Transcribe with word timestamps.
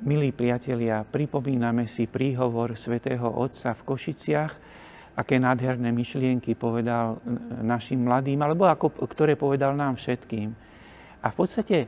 Milí 0.00 0.32
priatelia, 0.32 1.04
pripomíname 1.04 1.84
si 1.84 2.08
príhovor 2.08 2.72
svätého 2.72 3.28
Otca 3.36 3.76
v 3.76 3.84
Košiciach, 3.84 4.52
aké 5.12 5.36
nádherné 5.36 5.92
myšlienky 5.92 6.56
povedal 6.56 7.20
našim 7.60 8.08
mladým, 8.08 8.40
alebo 8.40 8.64
ako, 8.64 8.96
ktoré 9.04 9.36
povedal 9.36 9.76
nám 9.76 10.00
všetkým. 10.00 10.56
A 11.20 11.26
v 11.28 11.36
podstate 11.36 11.84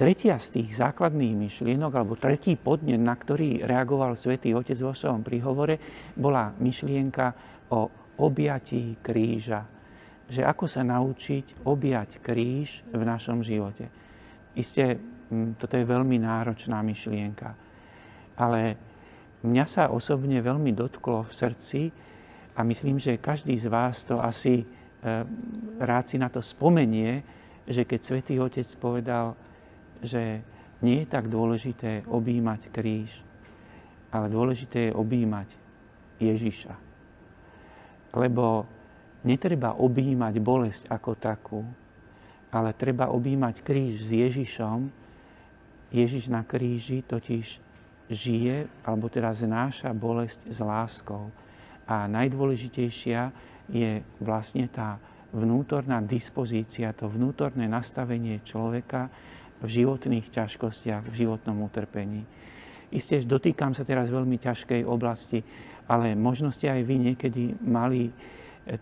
tretia 0.00 0.40
z 0.40 0.48
tých 0.56 0.80
základných 0.80 1.36
myšlienok, 1.36 1.92
alebo 1.92 2.16
tretí 2.16 2.56
podnet, 2.56 3.04
na 3.04 3.12
ktorý 3.12 3.68
reagoval 3.68 4.16
svätý 4.16 4.56
Otec 4.56 4.80
vo 4.80 4.96
svojom 4.96 5.20
príhovore, 5.20 5.76
bola 6.16 6.56
myšlienka 6.56 7.36
o 7.68 7.92
objatí 8.16 8.96
kríža. 9.04 9.60
Že 10.32 10.40
ako 10.40 10.64
sa 10.64 10.80
naučiť 10.88 11.68
objať 11.68 12.16
kríž 12.24 12.80
v 12.88 13.02
našom 13.04 13.44
živote. 13.44 13.92
Isté 14.56 14.96
toto 15.58 15.74
je 15.74 15.84
veľmi 15.86 16.22
náročná 16.22 16.82
myšlienka. 16.86 17.54
Ale 18.38 18.78
mňa 19.42 19.66
sa 19.66 19.84
osobne 19.90 20.38
veľmi 20.38 20.70
dotklo 20.70 21.26
v 21.26 21.32
srdci 21.32 21.80
a 22.54 22.62
myslím, 22.62 23.02
že 23.02 23.20
každý 23.20 23.58
z 23.58 23.66
vás 23.66 24.06
to 24.06 24.22
asi 24.22 24.62
eh, 24.62 25.26
rád 25.82 26.04
si 26.06 26.16
na 26.16 26.30
to 26.30 26.38
spomenie, 26.38 27.26
že 27.66 27.82
keď 27.82 28.00
Svetý 28.02 28.38
Otec 28.38 28.66
povedal, 28.78 29.34
že 29.98 30.40
nie 30.84 31.02
je 31.02 31.08
tak 31.08 31.26
dôležité 31.26 32.06
objímať 32.06 32.70
kríž, 32.70 33.10
ale 34.14 34.30
dôležité 34.30 34.90
je 34.90 34.92
objímať 34.94 35.48
Ježiša. 36.22 36.74
Lebo 38.16 38.64
netreba 39.26 39.74
objímať 39.74 40.34
bolesť 40.38 40.82
ako 40.88 41.10
takú, 41.18 41.60
ale 42.54 42.76
treba 42.78 43.10
objímať 43.10 43.60
kríž 43.66 44.00
s 44.00 44.10
Ježišom, 44.14 45.05
Ježiš 45.94 46.26
na 46.26 46.42
kríži 46.42 47.06
totiž 47.06 47.62
žije, 48.10 48.66
alebo 48.86 49.10
teda 49.10 49.34
znáša 49.34 49.90
bolesť 49.94 50.50
s 50.50 50.58
láskou. 50.62 51.30
A 51.86 52.10
najdôležitejšia 52.10 53.30
je 53.70 54.02
vlastne 54.22 54.66
tá 54.70 54.98
vnútorná 55.34 56.02
dispozícia, 56.02 56.94
to 56.94 57.10
vnútorné 57.10 57.66
nastavenie 57.66 58.42
človeka 58.42 59.10
v 59.62 59.66
životných 59.82 60.30
ťažkostiach, 60.30 61.06
v 61.06 61.14
životnom 61.14 61.66
utrpení. 61.66 62.22
Isté, 62.94 63.18
dotýkam 63.22 63.74
sa 63.74 63.82
teraz 63.82 64.10
veľmi 64.10 64.38
ťažkej 64.38 64.86
oblasti, 64.86 65.42
ale 65.90 66.14
možno 66.14 66.54
ste 66.54 66.70
aj 66.70 66.82
vy 66.86 67.10
niekedy 67.10 67.58
mali 67.66 68.10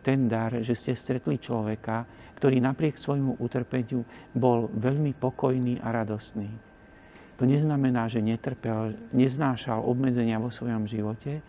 ten 0.00 0.28
dar, 0.28 0.60
že 0.64 0.76
ste 0.76 0.96
stretli 0.96 1.36
človeka, 1.36 2.04
ktorý 2.36 2.60
napriek 2.60 2.96
svojmu 2.96 3.40
utrpeniu 3.40 4.04
bol 4.36 4.68
veľmi 4.72 5.16
pokojný 5.16 5.80
a 5.80 5.92
radostný 5.92 6.73
to 7.34 7.42
neznamená, 7.44 8.06
že 8.06 8.22
netrpel, 8.22 8.94
neznášal 9.10 9.82
obmedzenia 9.82 10.38
vo 10.38 10.54
svojom 10.54 10.86
živote, 10.86 11.42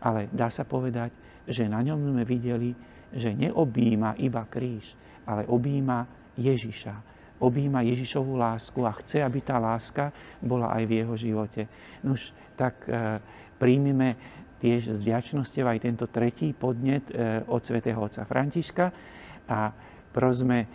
ale 0.00 0.32
dá 0.32 0.48
sa 0.48 0.64
povedať, 0.64 1.12
že 1.44 1.68
na 1.68 1.84
ňom 1.84 2.12
sme 2.12 2.24
videli, 2.24 2.72
že 3.12 3.36
neobíma 3.36 4.18
iba 4.18 4.42
kríž, 4.48 4.96
ale 5.28 5.44
obíma 5.46 6.08
Ježiša. 6.36 7.16
Obíma 7.36 7.84
Ježišovú 7.84 8.40
lásku 8.40 8.80
a 8.80 8.96
chce, 8.96 9.20
aby 9.20 9.44
tá 9.44 9.60
láska 9.60 10.08
bola 10.40 10.72
aj 10.72 10.82
v 10.88 10.92
jeho 11.04 11.14
živote. 11.20 11.62
Nož, 12.00 12.32
tak 12.56 12.88
e, 12.88 13.20
príjmime 13.60 14.16
tiež 14.56 14.96
s 14.96 15.04
vďačnosťou 15.04 15.68
aj 15.68 15.78
tento 15.84 16.08
tretí 16.08 16.56
podnet 16.56 17.04
e, 17.12 17.44
od 17.44 17.60
svätého 17.60 18.00
otca 18.00 18.24
Františka 18.24 18.88
a 19.52 19.68
prosme, 20.16 20.64
e, 20.64 20.68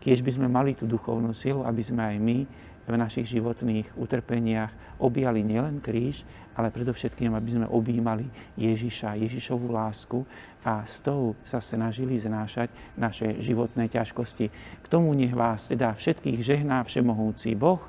keď 0.00 0.18
by 0.22 0.30
sme 0.32 0.48
mali 0.48 0.72
tú 0.74 0.88
duchovnú 0.88 1.34
silu, 1.34 1.62
aby 1.66 1.82
sme 1.82 2.02
aj 2.02 2.16
my 2.18 2.38
v 2.86 2.94
našich 2.94 3.26
životných 3.26 3.98
utrpeniach 3.98 4.70
objali 5.02 5.42
nielen 5.42 5.82
kríž, 5.82 6.22
ale 6.54 6.72
predovšetkým, 6.72 7.34
aby 7.34 7.50
sme 7.58 7.66
objímali 7.68 8.24
Ježiša, 8.56 9.18
Ježišovú 9.20 9.74
lásku 9.74 10.22
a 10.64 10.82
s 10.86 11.02
tou 11.02 11.36
sa 11.42 11.60
snažili 11.62 12.16
znášať 12.16 12.70
naše 12.96 13.38
životné 13.42 13.90
ťažkosti. 13.90 14.46
K 14.82 14.86
tomu 14.86 15.12
nech 15.12 15.34
vás 15.34 15.68
teda 15.68 15.92
všetkých 15.94 16.38
žehná 16.40 16.82
všemohúci 16.86 17.58
Boh, 17.58 17.82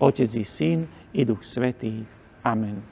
Otec 0.00 0.30
i 0.34 0.46
Syn 0.46 0.86
i 1.14 1.22
Duch 1.22 1.46
Svetý. 1.46 2.02
Amen. 2.42 2.82